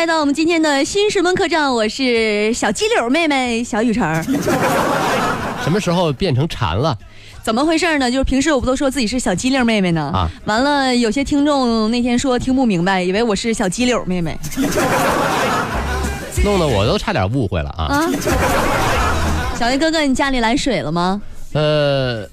[0.00, 4.02] 来到我们今天的新石门客栈，我是小鸡柳妹妹小雨晨。
[5.62, 6.96] 什么时候变成蝉了？
[7.42, 8.10] 怎么回事呢？
[8.10, 10.10] 就是平时我不都说自己是小鸡柳妹妹呢？
[10.14, 14.34] 啊，完了，有些听众那天说听不明白，以为我是小鸡柳妹妹。
[16.42, 17.84] 弄得我都差点误会了啊！
[17.84, 18.08] 啊，
[19.58, 21.20] 小鱼哥哥，你家里来水了吗？
[21.52, 22.26] 呃，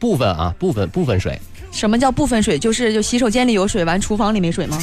[0.00, 1.40] 部分啊，部分部分水，
[1.70, 2.58] 什么叫部分水？
[2.58, 4.76] 就是就洗手间里有水，完厨房里没水吗？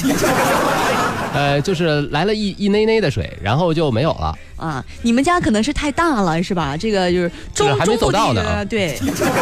[1.36, 4.34] 呃，就是来了一一内内的水，然后就没有了。
[4.56, 6.76] 啊，你们家可能是太大了，是吧？
[6.76, 8.96] 这个就是中是还没走到呢对，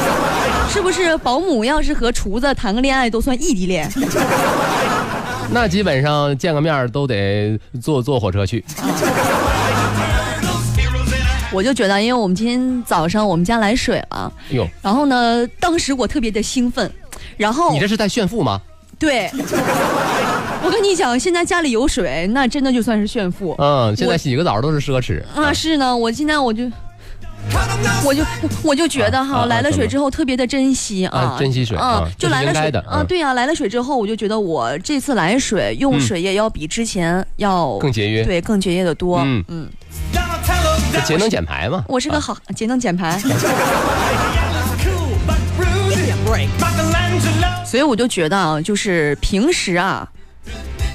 [0.69, 3.89] 是不是保姆要是和厨子谈个恋爱都算异地恋？
[5.53, 8.65] 那基本上见个面都得坐坐火车去。
[11.53, 16.91] 我就觉得，因为我们今天早上我们家来水了，哟，然后呢，当时我特别的兴奋，
[17.37, 18.61] 然后你这是在炫富吗？
[18.99, 19.31] 对，
[20.65, 23.55] 我跟你讲，现在家里有水，那真的就算是炫富。
[23.59, 25.23] 嗯，现在洗个澡都是奢侈。
[25.35, 26.71] 啊，是呢，我现在我就。
[28.03, 28.25] 我就
[28.63, 39.19] 我就觉得哈，啊啊来了水之后特别的珍惜啊啊，珍惜水啊就来了水的啊，嗯对呀，来了水之后，我就觉得我这次来水用嗯水也要比之前要更节约对，更节约的多。
[39.27, 39.69] 嗯嗯，
[40.91, 41.77] 这节能减排嘛。
[41.77, 43.21] 啊我是个好节能减排，
[47.67, 50.09] 所以我就觉得啊，就是平时啊，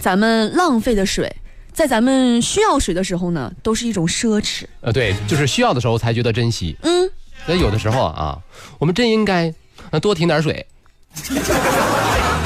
[0.01, 1.33] 咱们浪费的水，
[1.73, 4.63] 在咱们需要水的时候呢，都是一种奢侈。
[4.81, 6.75] 呃，对，就是需要的时候才觉得珍惜。
[6.83, 7.09] 嗯，
[7.45, 8.37] 所以有的时候啊，
[8.77, 9.53] 我们真应该
[9.91, 10.65] 呃多停点水，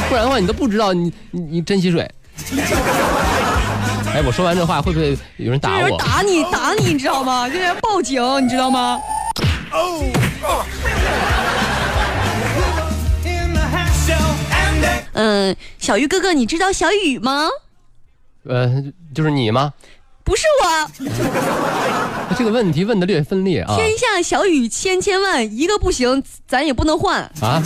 [0.09, 2.09] 不然的话你都不知道你你你珍惜水。
[4.13, 5.97] 哎，我说完这话会不会有人打有人我？
[5.97, 7.47] 打你，打你，你知道吗？
[7.47, 8.99] 就是要报警，你知道吗？
[15.13, 17.47] 嗯，小鱼哥哥，你知道小雨吗？
[18.47, 19.73] 呃，就是你吗？
[20.25, 21.05] 不是我，
[22.37, 23.75] 这个问题问的略分裂啊。
[23.75, 27.21] 天下小雨千千万，一个不行，咱也不能换。
[27.41, 27.61] 啊，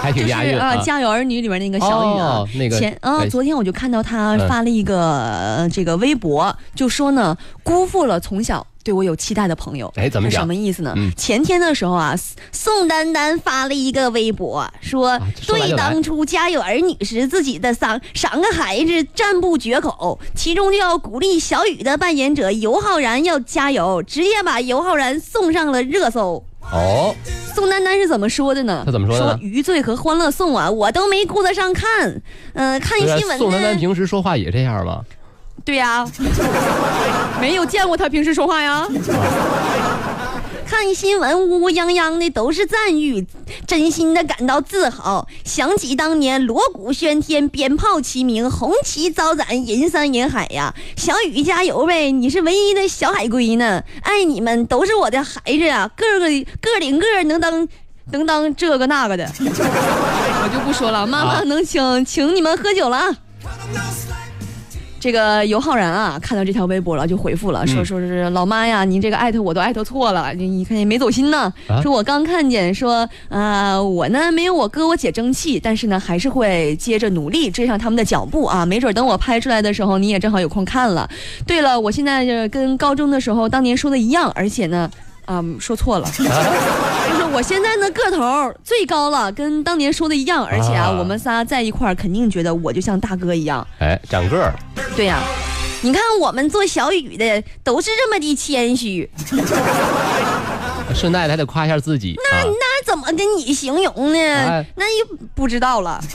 [0.00, 3.28] 还挺就是啊，家有儿女》里面那个小雨啊，哦那个前啊，哎。
[3.28, 4.48] 昨天我就看到他嗯。
[4.48, 9.92] 发了一个、呃这个微博，就说呢，辜负了从小对我有期待的朋友。
[9.96, 10.94] 是哎怎么讲什么意思呢？
[10.96, 12.14] 嗯前天的时候啊，
[12.52, 26.44] 宋丹丹发了一个微博，说、对当初家有儿女时自己的三三个孩子赞不绝口，其中就要鼓励小雨的扮演者尤浩然要加油，直接把尤浩然送上了热搜。
[26.72, 27.14] 哦，
[27.54, 28.82] 宋丹丹是怎么说的呢？
[28.84, 32.20] 她怎么说的说余罪和欢乐颂啊，我都没顾得上看。
[32.54, 33.76] 嗯、看新闻宋丹丹。
[33.76, 35.02] 平时说话也这样吗？
[35.66, 36.08] 对呀、
[37.40, 38.86] 没有见过他平时说话呀。
[40.64, 43.26] 看新闻乌乌泱泱的都是赞誉，
[43.66, 45.26] 真心的感到自豪。
[45.44, 50.72] 想起当年锣鼓喧天，鞭炮齐鸣，红旗招展，人山人海呀！
[50.96, 53.82] 小雨加油呗，你是唯一的小海龟呢！
[54.02, 56.28] 爱你们，都是我的孩子啊，个个
[56.60, 57.66] 个顶个能当
[58.12, 59.28] 能当这个那个的。
[59.40, 63.16] 我就不说了，妈妈啊能请请你们喝酒了啊。
[64.98, 71.52] 这个尤浩然啊，看到这条微博了，就回复了，说嗯说是老妈呀，您这个艾特我都艾特错了，你你看也没走心呢。
[71.68, 81.08] 啊说我刚看见，说啊、我呢没有我哥我姐争气，但是呢还是会接着努力追上他们的脚步啊，没准等我拍出来的时候，你也正好有空看了。
[81.46, 84.90] 对了，我现在就跟高中的时候当年说的一样，而且呢，
[85.26, 86.08] 啊、说错了。
[86.16, 93.64] 就是我现在呢个头最高了，跟当年说的一样，而且啊，啊我们仨在一块儿，肯定觉得我就像大哥一样。
[93.78, 94.52] 哎，长个儿，
[94.96, 95.20] 对呀、
[95.82, 99.08] 你看我们做小雨的都是这么的谦虚，
[100.94, 102.42] 顺带的还得夸一下自己啊。
[102.42, 104.18] 那怎么跟你形容呢？
[104.18, 106.00] 哎那又不知道了。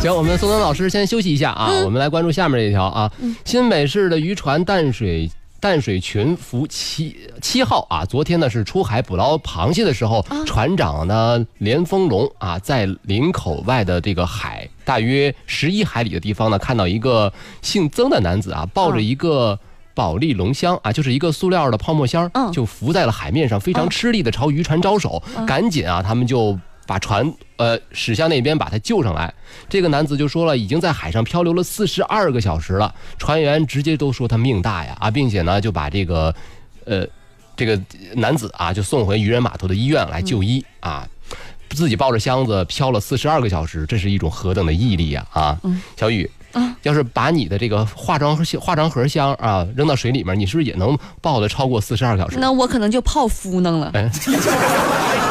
[0.00, 3.10] 行，我们宋丹老师先休息一下啊，嗯我们来关注下面这一条啊。
[3.44, 5.30] 新北市的渔船淡水。
[5.60, 19.58] 淡水群福七七号啊，昨天呢是出海捕捞螃蟹的时候，船长呢连丰龙啊，在林口外的这个海大约十一海里的地方呢，看到一个姓曾的男子啊，抱着一个
[19.94, 22.50] 保利龙箱啊，就是一个塑料的泡沫箱，嗯。
[22.50, 26.58] 就浮在了海面上，非常吃力的朝渔船招手，赶紧啊，他们就
[26.90, 29.32] 把船呃驶向那边，把他救上来。
[29.68, 36.34] 这个男子就说了，已经在海上漂流了四十二个小时了，船员直接都说他命大呀啊，并且呢就把这个
[36.84, 37.06] 呃
[37.54, 37.80] 这个
[38.16, 41.06] 男子啊就送回渔人码头的医院来就医啊。
[41.68, 45.24] 自己抱着箱子漂了四十二个小时，这是一种何等的毅力呀！
[45.32, 45.56] 啊，
[45.96, 52.38] 小雨，啊要是把你的这个化妆盒化妆盒箱啊扔到水里面，你是不是也能抱得超过四十二小时？
[52.40, 53.92] 那我可能就泡芙弄了。
[53.94, 54.10] 哎，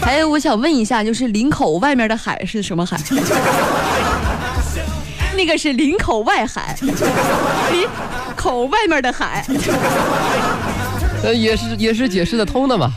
[0.00, 2.96] 还有，我想问一下，就是林口外面的海是什么海？
[5.36, 7.86] 那个是林口外海， 林
[8.36, 9.44] 口外面的海。
[11.22, 12.90] 呃，也是也是解释得通的嘛。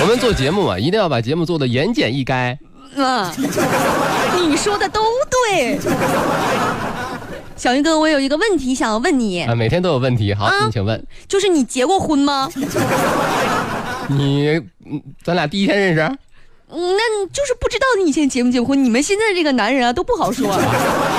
[0.00, 2.56] 我们做节目嘛，一定要把节目做的言简意赅。
[2.96, 3.30] 嗯，
[4.48, 5.00] 你说的都
[5.48, 5.78] 对。
[7.56, 10.34] 小云哥，我有一个问题想要问你啊，每天都有问题。
[10.34, 12.48] 好，啊您请问，就是你结过婚吗？
[14.08, 16.00] 你嗯咱俩第一天认识？
[16.70, 18.82] 嗯，那就是不知道你以前结没结婚。
[18.82, 20.48] 你们现在这个男人啊，都不好说。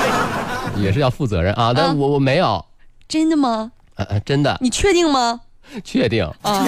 [0.77, 2.65] 也是要负责任啊，啊但我我没有，
[3.07, 3.71] 真的吗？
[4.25, 5.39] 真的你确定吗？
[5.83, 6.67] 确定啊。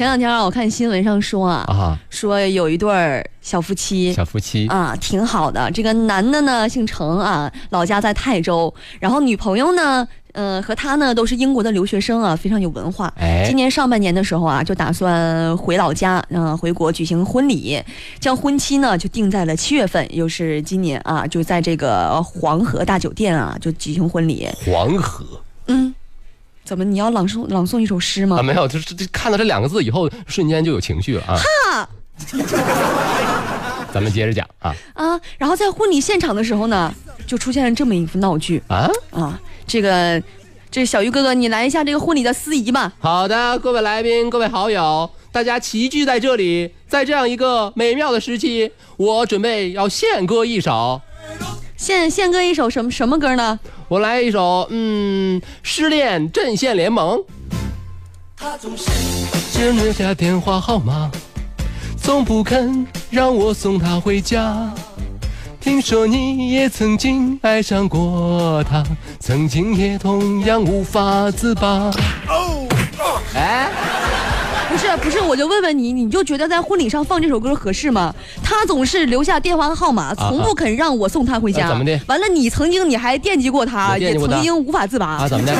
[0.00, 5.70] 前两天啊，我看新闻上说啊，啊，说有一对儿小夫妻小夫妻啊，挺好的。
[5.72, 13.12] 这个男的呢姓程啊，老家在泰州，然后女朋友呢，呃，和他呢都是英国的留学生啊，非常有文化。
[13.18, 17.78] 哎今年上半年的时候啊，就打算回老家，嗯、回国举行婚礼，
[18.18, 24.48] 将婚期呢就定在了七月份，又是今年啊，就在这个黄河大酒店啊就举行婚礼。
[24.64, 25.26] 黄河
[25.66, 25.94] 嗯，
[26.64, 28.42] 怎么你要朗诵朗诵一首诗吗啊，？
[28.42, 31.36] 没有，就是这看到这两个字以后，瞬间就有情绪了啊。
[31.36, 31.88] 哈
[33.92, 35.20] 咱们接着讲啊啊！
[35.36, 36.94] 然后在婚礼现场的时候呢，
[37.26, 39.40] 就出现了这么一幅闹剧啊，啊！
[39.66, 40.22] 这个，
[40.70, 42.92] 这小鱼哥哥，你来一下这个婚礼的司仪吧。
[43.00, 51.00] 好的，各位来宾，各位好友，大家齐聚在这里，在这样一个美妙的时期，我准备要献歌一首，
[51.80, 53.58] 献献歌一首什么什么歌呢？
[53.88, 57.18] 我来一首，嗯，失恋阵线联盟。
[58.36, 58.84] 他总是
[59.50, 61.10] 只留下电话号码，
[61.96, 64.70] 从不肯让我送他回家。
[65.58, 68.84] 听说你也曾经爱上过他，
[69.18, 71.90] 曾经也同样无法自拔。
[72.28, 72.68] 哦
[73.34, 73.70] 哎，
[74.70, 78.14] 不是不是，我就问问你，你就觉得在婚礼上放这首歌合适吗？
[78.42, 81.66] 他总是留下电话号码，从不肯让我送他回家。
[81.66, 85.06] 啊怎么的完了，你曾经你还惦记过他，也曾经无法自拔。
[85.06, 85.52] 啊，怎么的？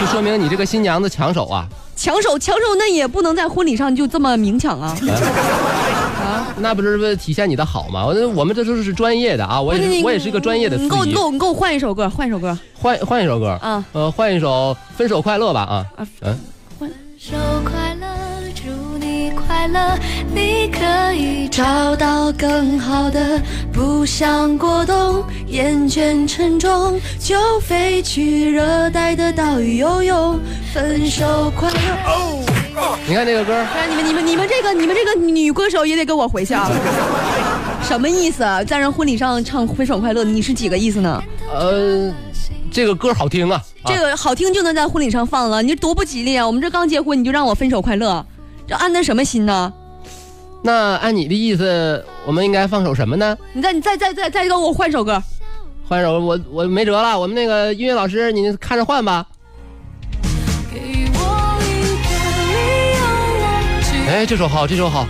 [0.00, 1.66] 就说明你这个新娘子抢手啊！
[1.94, 4.96] 抢手抢手，那也不能在婚礼上就这么明抢啊！
[6.24, 8.06] 啊，那不是为了体现你的好吗？
[8.06, 11.18] 我我们这都是专业的啊，我也是我也是一个专业的你给我你给。
[11.18, 13.84] 我你给我换一首歌，换一首歌换换一首歌，啊！
[13.92, 16.38] 呃，换一首《分手快乐》吧啊啊，嗯，
[17.18, 17.87] 手快
[19.58, 19.98] 快乐，
[20.32, 30.38] 你可以找到更好的，不想过冬，厌倦沉重，就飞去热带的岛屿游泳。
[30.72, 32.96] 分手快乐！
[33.08, 36.70] 你看这个歌，你们你们你们这个你们这个女歌手也得给我回去啊！
[37.82, 38.62] 什么意思啊？
[38.62, 41.20] 在人婚礼上唱《分手快乐》，你是几个意思呢？
[41.52, 42.14] 呃，
[42.70, 46.46] 这个歌好听啊，啊这个好听就能在婚礼上放了，你这多不吉利啊！
[46.46, 48.24] 我们这刚结婚你就让我分手快乐，
[48.68, 49.72] 这安的什么心呢？
[50.62, 53.34] 那按你的意思，我们应该放首什么呢？
[53.54, 55.22] 你再你再再再再给我换首歌。
[55.88, 59.26] 换首我我没辙了，我们那个音乐老师你看着换吧。
[60.70, 62.10] 给我一个
[62.52, 63.04] 理由
[63.42, 65.06] 忘记哎，这首好，这首好。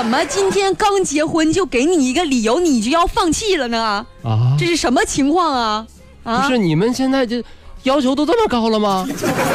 [0.00, 4.06] 怎么今天刚结婚就给你一个理由，你就要放弃了呢？
[4.22, 5.86] 啊，这是什么情况啊？
[6.24, 7.44] 啊，不是你们现在这
[7.82, 9.06] 要求都这么高了吗？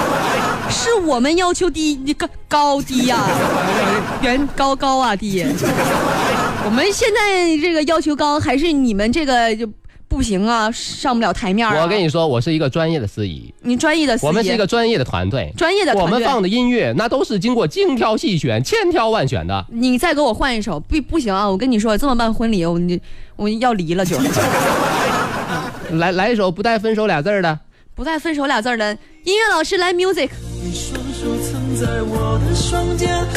[0.70, 3.28] 是我们要求低，你高高低呀、
[4.22, 5.44] 原 高高啊低。
[6.64, 9.68] 我们现在这个要求高，还是你们这个就
[10.15, 11.84] 不行啊，上不了台面、啊。
[11.84, 15.53] 我跟你说，我是一个专业的司仪，你专业的司仪，我们是一个专业的团队。
[15.57, 16.13] 专业的团队。
[16.13, 19.65] 我们放的音乐那都是经过精挑细选、千挑万选的。
[19.74, 21.45] 你再给我换一首，不不行啊！
[21.50, 22.98] 我跟你说，这么办婚礼，我你
[23.36, 24.17] 我要离了就。
[25.98, 27.60] 来来一首不带分手俩字儿的。
[27.93, 30.29] 不带分手俩字儿的音乐老师来 music。
[30.63, 33.27] 你双手曾在我的双肩，感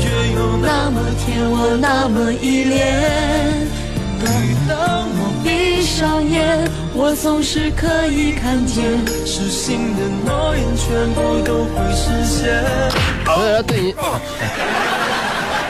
[0.00, 3.85] 觉有那那么甜，我那么依恋。
[4.68, 8.84] 当我闭上眼，我总是可以看见。
[9.24, 12.62] 实心的诺言全部都会实现。
[13.24, 13.94] 所以说对你，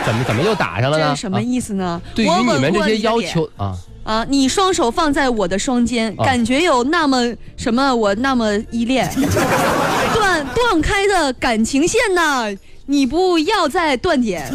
[0.05, 1.09] 怎么怎么又打上了呢？
[1.09, 2.01] 这是什么啊意思呢？
[2.15, 7.19] 对于你们这些要求啊，啊，你双手放在我的双肩，啊感觉有那么
[7.57, 9.11] 什么，我那么依恋。
[10.15, 12.47] 断断开的感情线呢，
[12.87, 14.51] 你不要再断点。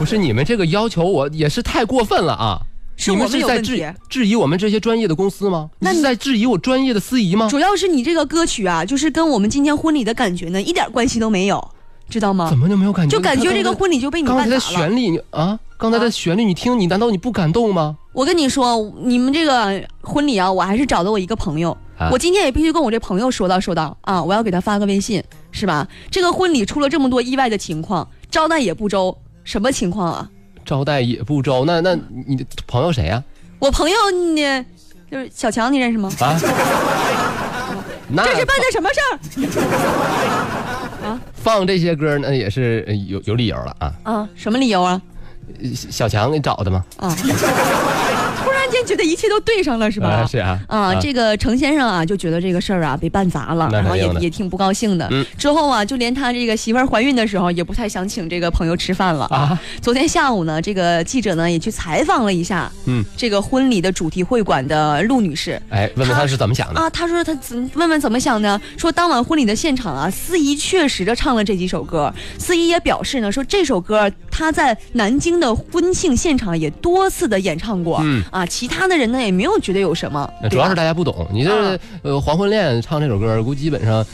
[0.00, 2.58] 不是你们这个要求，我也是太过分了啊！
[2.96, 3.94] 你是我们们是在质。
[4.08, 5.68] 质疑我们这些专业的公司吗？
[5.78, 7.46] 那你你是在质疑我专业的司仪吗？
[7.50, 11.62] 主要是你这个歌曲啊，就是跟我们今天婚礼的感觉呢，一点关系都没有，
[12.08, 12.56] 知道吗怎？
[12.56, 13.14] 么就没有感觉？
[13.14, 14.58] 就感觉这个婚礼就被你刚才绊倒了。
[14.58, 17.98] 刚才的旋律你啊，刚才的旋律你听，你难道你不感动吗？
[18.14, 21.76] 我跟你说，你们这个婚礼啊，我还是找的我一个朋友。
[21.98, 25.86] 啊我今天也必须跟我这朋友说道说道啊，我要给他发个微信，是吧？
[26.10, 29.14] 这个婚礼出了这么多意外的情况，招待也不周，
[29.44, 30.28] 什么情况啊？
[30.64, 33.22] 招待也不招，那那你的朋友谁呀、
[33.58, 33.96] 我朋友
[34.36, 34.64] 呢，
[35.10, 36.10] 就是小强，你认识吗？
[36.20, 36.38] 啊？
[38.12, 39.00] 那这是办的什么事
[41.06, 43.92] 儿 放这些歌，那也是呃有有理由了啊。
[44.02, 44.28] 啊？
[44.34, 45.00] 什么理由啊？
[45.74, 46.84] 小强给找的吗？
[46.98, 47.14] 啊！
[48.84, 50.08] 觉得一切都对上了，是吧？
[50.08, 50.58] 啊是啊。
[50.68, 55.06] 啊，这个程先生啊，就觉得这个事儿啊被办砸了，然后也也挺不高兴的。
[55.10, 59.58] 嗯之后啊，就连他这个媳妇儿怀孕的时候，也不太想请这个朋友吃饭了啊。
[59.80, 65.60] 昨天下午呢，这个记者呢也去采访了一下，嗯，这个婚礼的主题会馆的陆女士。
[65.68, 66.80] 哎，问问她是怎么想的？
[66.80, 68.60] 啊，她说她怎问问怎么想呢？
[68.76, 72.12] 说当晚婚礼的现场啊，司仪确实的唱了这几首歌。
[72.38, 78.00] 司仪也表示呢，说这首歌她在南京的婚庆现场也多次的演唱过。
[78.02, 80.30] 嗯啊，其他的人呢也没有觉得有什么。
[80.48, 84.06] 主要是大家不懂，你这啊呃黄昏恋唱这首歌，估计基本上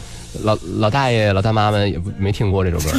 [0.42, 2.98] 老老大爷老大妈们也不没听过这首歌。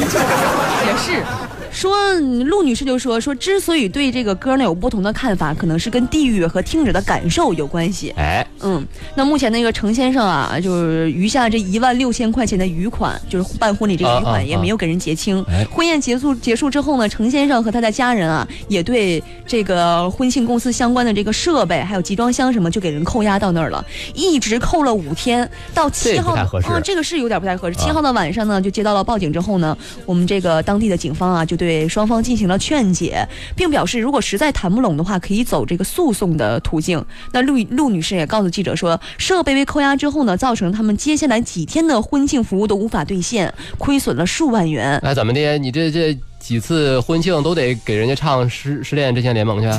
[0.86, 1.22] 也是。
[1.70, 2.14] 说
[2.46, 8.12] 陆女士就说说，之所以对这个歌呢有不同的看法，可能是跟地域和听者的感受有关系。
[8.16, 8.84] 哎，嗯，
[9.14, 15.44] 那目前那个程先生啊，就是余下这一万六千块钱的余款，就是办婚礼这个余款也没有给人结清。
[15.48, 23.84] 哎婚宴结束结束之后呢，程先生和他的家人啊，也对这个婚庆公司相关的这个设备还有集装箱什么，就给人扣押到那儿了，
[24.14, 27.78] 一直扣了五天，到七号啊，这个是有点不太合适。
[27.78, 37.04] 啊七号的晚上呢，就接到了报警之后呢，我们这个当地的警方啊，就对双方进行了劝解，并表示如果实在谈不拢的话，可以走这个诉讼的途径。
[37.32, 44.96] 那陆陆女士也告诉记者说，设备被扣押之后呢，造成他们接下来几天的婚庆服务都无法兑现，亏损了数万元。
[44.98, 45.58] 哎，怎么的？
[45.58, 49.78] 你这这几次婚庆都得给人家唱《失失恋阵线联盟》去啊？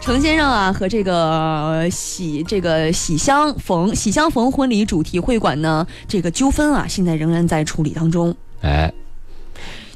[0.00, 8.34] 程先生啊和这个呃喜这个喜相逢喜相逢婚礼主题会馆呢，这个纠纷啊，现在仍然在处理当中。
[8.62, 8.92] 哎，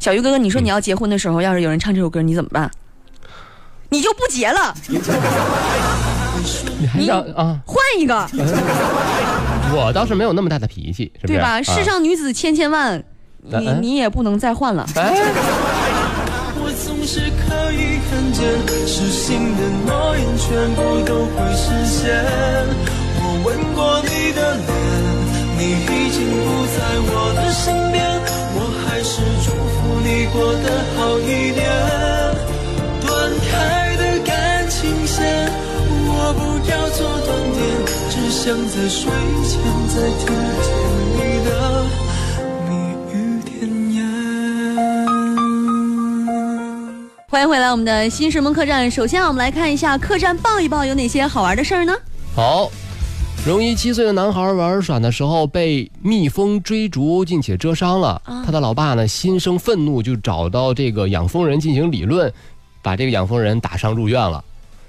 [0.06, 2.70] 小鱼哥哥，你说你要结婚的时候，要是有人唱这首歌，你怎么办？
[3.88, 4.72] 你就不结了，
[6.78, 7.58] 你还要啊？
[7.66, 8.14] 换一个，
[9.74, 11.32] 我倒是没有那么大的脾气，是不是？
[11.32, 11.58] 对吧？
[11.58, 13.02] 啊世上女子千千万，
[13.42, 14.86] 你嗯你也不能再换了。
[14.94, 15.12] 哎，
[16.54, 18.46] 我总是可以看见，
[18.86, 22.14] 失信的诺言全部都会实现。
[23.18, 24.70] 我吻过你的脸，
[25.58, 26.78] 你已经不在
[27.10, 28.15] 我的身边，
[30.32, 31.66] 过得好一点。
[33.00, 35.50] 断开的感情线，
[36.08, 36.40] 我不
[36.70, 37.60] 要做断点，
[38.10, 39.10] 只想在睡
[39.44, 39.52] 前
[39.88, 40.26] 再听
[40.62, 40.68] 见
[41.14, 41.48] 你的
[42.68, 42.70] 蜜
[43.12, 43.14] 语
[43.44, 43.50] 甜
[43.94, 43.96] 言。
[47.28, 48.90] 欢迎回来，我们的新石门客栈。
[48.90, 51.94] 首先，我们来看一下客栈报一报有哪些好玩的事儿呢？
[52.34, 52.70] 好。
[53.46, 58.20] 荣一七岁的男孩玩耍的时候被蜜蜂追逐，并且蛰伤了。
[58.24, 62.32] 啊他的老爸呢心生愤怒，就找到这个养蜂人进行理论，
[62.82, 64.44] 把这个养蜂人打伤入院了。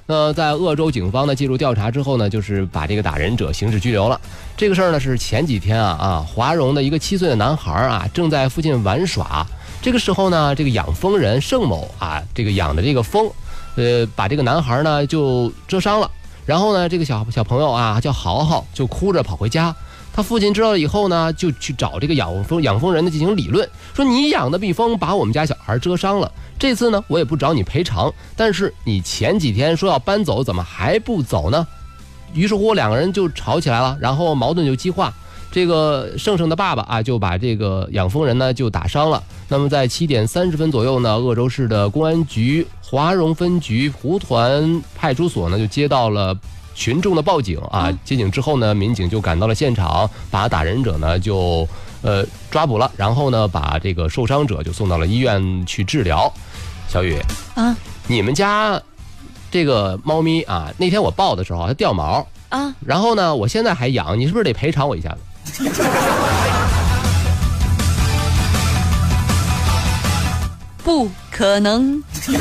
[0.08, 4.20] 那在鄂州警方呢介入调查之后呢，就是把这个打人者刑事拘留了。
[4.56, 9.46] 这个事儿呢是前几天啊啊，华容的一个七岁的男孩啊正在附近玩耍，
[9.84, 13.30] 这个时候呢，这个养蜂人盛某啊，这个养的这个蜂，
[13.76, 16.10] 呃，把这个男孩呢就蛰伤了。
[16.48, 19.75] 然后呢，这个小小朋友啊叫豪豪，就哭着跑回家。
[20.13, 31.68] 他父亲知道了以后呢，就去找这个养蜂养蜂人呢进行理论，说你养的蜜蜂把我们家小孩蛰伤了，这次呢我也不找你赔偿，但是你前几天说要搬走，怎么还不走呢？
[32.34, 35.13] 于是乎两个人就吵起来了，然后矛盾就激化。
[35.50, 39.24] 这个盛盛的爸爸啊，就把这个养蜂人呢就打伤了。
[39.48, 46.34] 那么在七点三十分左右呢，鄂州市的公安局华容分局湖团派出所呢就接到了
[46.74, 47.91] 群众的报警啊。
[48.06, 51.67] 接警之后呢，民警就赶到了现场，把打人者呢就
[52.01, 56.32] 呃抓捕了，然后呢把这个受伤者就送到了医院去治疗。
[56.88, 57.20] 小雨，
[57.56, 57.75] 啊
[58.08, 58.82] 你们家
[59.51, 65.10] 这个猫咪啊，那天我抱的时候它掉毛，啊，然后呢，我现在还养，你是不是得赔偿我一下
[65.44, 65.70] 子？
[70.86, 72.01] 不可能。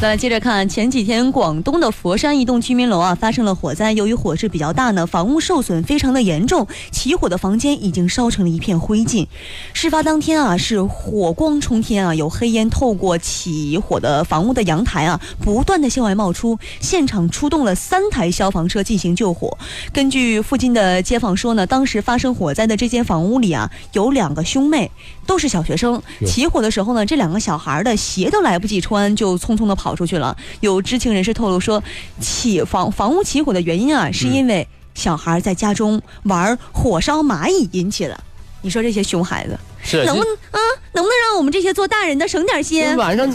[0.00, 9.26] 再接着看，前几天广东的佛山一栋居民楼啊发生了火灾，由于火势比较大呢，房屋受损非常的严重，起火的房间已经烧成了一片灰烬。
[9.72, 19.58] 事发当天啊是火光冲天啊，有黑烟透过起火的房屋的阳台啊不断的向外冒出，现场出动了三台消防车进行救火。
[19.92, 24.92] 根据附近的街坊说呢，当时发生火灾的这间房屋里啊有两个兄妹，
[25.28, 26.02] 都是小学生。
[26.26, 30.34] 起火的时候呢，这两个小孩的鞋都来不及穿，就匆匆的跑出去了。
[30.60, 31.80] 有知情人士透露说，
[32.18, 38.18] 起房房屋起火的原因啊，是因为小孩在家中玩火烧蚂蚁引起的。
[38.62, 40.58] 你说这些熊孩子是能不能啊？
[40.92, 42.96] 能不能让我们这些做大人的省点心？
[42.96, 43.28] 晚上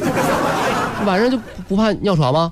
[1.05, 2.51] 晚上就不不怕尿床吗？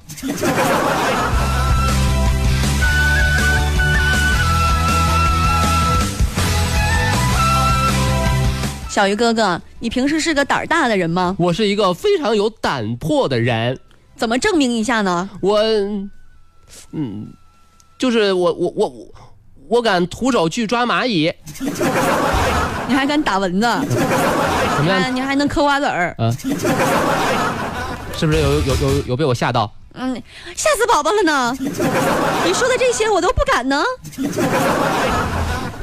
[8.91, 11.33] 小鱼哥哥，你平时是个胆儿大的人吗？
[11.39, 13.79] 我是一个非常有胆魄的人，
[14.17, 15.29] 怎么证明一下呢？
[15.39, 15.61] 我，
[16.91, 17.25] 嗯，
[17.97, 19.07] 就是我我我我
[19.69, 21.31] 我敢徒手去抓蚂蚁，
[22.89, 23.67] 你还敢打蚊子？
[24.75, 25.03] 怎么样？
[25.03, 26.13] 啊，你还能嗑瓜子儿？
[26.19, 26.29] 啊，
[28.13, 29.71] 是不是有有有有被我吓到？
[29.93, 30.21] 嗯，
[30.53, 31.55] 吓死宝宝了呢！
[31.59, 33.81] 你说的这些我都不敢呢。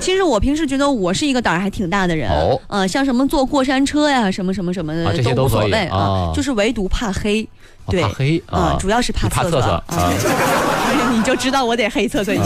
[0.00, 7.46] 其实我平时觉得我是一个胆儿还挺大的人，哦呃，像什么坐过山车呀，什么什么什么的、啊这些都无所谓啊就是唯独怕黑。
[7.90, 9.82] 对，怕黑啊啊，主要是怕怕厕厕所。
[11.12, 12.44] 你就知道我得黑厕所一下。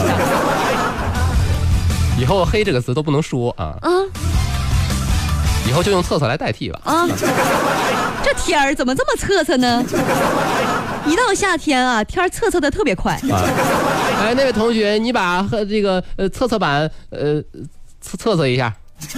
[2.17, 3.89] 以后“黑”这个词都不能说啊，啊
[5.67, 6.79] 以后就用厕所来代替吧。
[6.83, 7.07] 啊，
[8.23, 9.83] 这天儿怎么这么测测呢？
[11.05, 13.13] 一到夏天啊，天儿测测的特别快。
[13.13, 13.43] 啊，
[14.23, 17.41] 哎，那位同学，你把和这个呃测测板呃
[17.99, 18.73] 测测测一下。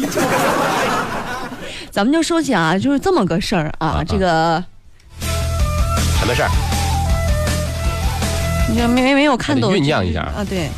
[1.92, 4.62] 咱们就说起啊，就是这么个事儿啊，啊这个
[6.20, 6.50] 什么事儿？
[8.68, 10.44] 你没没没有看懂酝酿一下啊？
[10.50, 10.70] 对，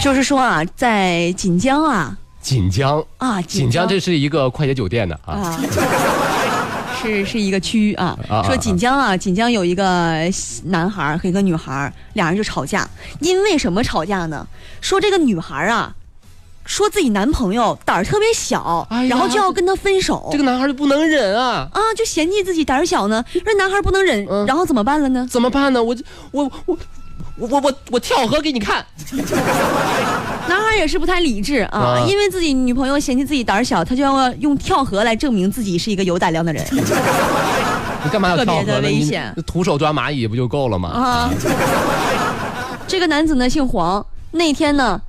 [0.00, 5.34] 就是说啊，在锦江啊锦江，啊，锦江这是一个快捷酒店的啊。
[5.34, 5.58] 啊。
[7.00, 10.18] 是是一个区啊说锦江啊，锦江有一个
[10.64, 12.88] 男孩和一个女孩，俩人就吵架，
[13.20, 14.46] 因为什么吵架呢？
[14.80, 15.94] 说这个女孩啊，
[16.64, 20.28] 说自己男朋友胆儿特别小，哎然后就要跟他分手。
[20.32, 25.26] 这个男孩就不能忍啊，啊，就嫌弃自己胆儿小呢，说男孩不能忍，嗯然后怎么办了呢？
[25.30, 25.82] 怎么办呢？
[25.82, 25.96] 我
[26.32, 26.78] 我我
[27.38, 28.84] 我我我我跳河给你看。
[30.48, 36.64] 男孩也是不太理智啊，啊因为自己女朋友嫌弃自己胆儿小，他就要用跳河来证明自己是一个有胆量的人
[38.04, 38.88] 你干嘛要特别的跳河呢？
[38.88, 40.88] 你危险徒手抓蚂蚁不就够了吗？
[40.90, 41.30] 啊。
[42.86, 45.00] 这个男子呢姓黄，那天呢。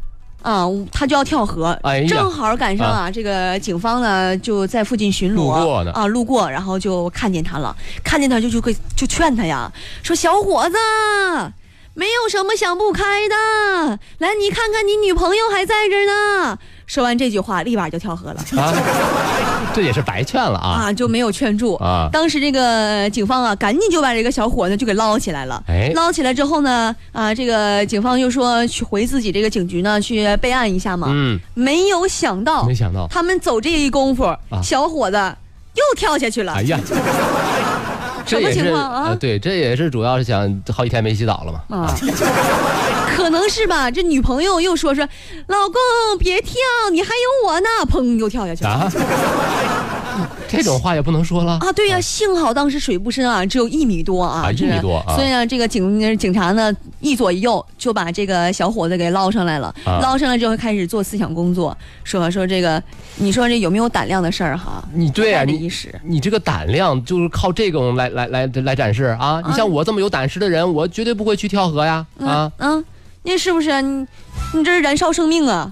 [0.44, 9.70] 啊，他就要跳河，哎呀正好赶上啊，这个警方呢就在附近巡逻，路过呢啊，路过，然后就看见他了，看见他就就会就劝他呀，
[10.04, 10.78] 说小伙子，
[11.98, 16.56] 没有什么想不开的，来，你看看你女朋友还在这呢。
[16.86, 18.40] 说完这句话，立马就跳河了。
[18.56, 18.72] 啊，
[19.74, 21.74] 这也是白劝了啊啊，就没有劝住。
[21.78, 22.08] 啊！
[22.14, 25.62] 当时这个警方啊，赶紧就把这个小伙呢就给捞起来了。
[25.68, 31.08] 哎捞起来之后呢，啊，这个警方又说去回自己这个警局呢去备案一下嘛。
[31.10, 34.24] 嗯，没有想到，没想到，他们走这一功夫，
[34.62, 35.18] 小伙子
[35.74, 36.54] 又跳下去了。
[36.54, 36.80] 哎呀，
[38.28, 41.62] 这也什么是情况啊呃对，这也是主要是想好几天没洗澡了嘛。
[41.78, 41.96] 啊，
[43.16, 43.90] 可能是吧。
[43.90, 45.08] 这女朋友又说说，
[45.48, 46.54] 老公别跳，
[46.92, 47.68] 你还有我呢。
[47.90, 48.70] 砰，又跳下去了。
[48.70, 48.92] 啊，
[50.58, 59.68] 这种话也不能说了啊，对呀、幸好当时水不深啊，只有一米多啊，啊一米多啊所以呢，这个警警察呢一左一右就把这个小伙子给捞上来了。
[59.86, 62.82] 啊捞上来之后开始做思想工作，说说这个，
[63.18, 64.84] 你说这有没有胆量的事儿哈？
[64.94, 65.70] 你对啊，你
[66.04, 69.42] 你这个胆量就是靠这种来来来来展示啊！
[69.46, 72.06] 你像我这么有胆识的人，我绝对不会去跳河呀！
[72.20, 72.84] 啊，嗯，
[73.24, 74.06] 那是不是你
[74.54, 75.70] 你这是燃烧生命啊？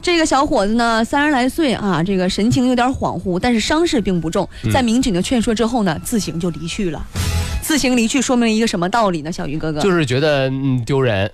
[0.00, 4.48] 嗯这个小伙子呢，三十来岁啊，这个神情有点恍惚，但是伤势并不重。
[4.64, 7.02] 嗯在民警的劝说之后呢，自行就离去了。
[7.62, 9.30] 自行离去说明一个什么道理呢？
[9.30, 11.30] 小鱼哥哥，就是觉得嗯丢人，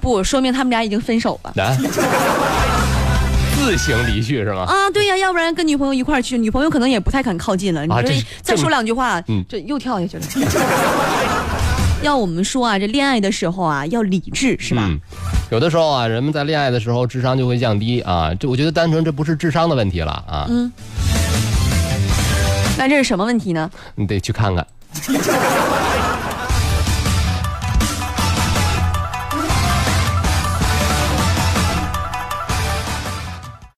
[0.00, 1.52] 不说明他们俩已经分手了。
[1.62, 1.76] 啊，
[3.56, 4.62] 自行离去是吗？
[4.68, 7.86] 啊，对呀，要不然跟女朋友一块儿去，女朋友可能也不太敢靠近了。
[7.86, 10.24] 你这再说两句话，嗯这又跳下去了。
[12.02, 14.82] 要我们说啊，这恋爱的时候啊，要理智，是吧？
[14.88, 14.98] 嗯，
[15.52, 20.72] 有的时候啊，人们在恋爱的时候智商就会降低啊，这我觉得单纯这不是智商的问题了啊，嗯。
[22.78, 23.70] 那这是什么问题呢？
[23.94, 24.66] 你得去看看。